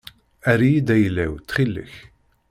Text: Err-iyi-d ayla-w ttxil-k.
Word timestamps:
Err-iyi-d 0.51 0.89
ayla-w 0.95 1.33
ttxil-k. 1.37 1.93